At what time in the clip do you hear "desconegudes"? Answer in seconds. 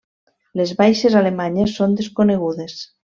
2.03-2.79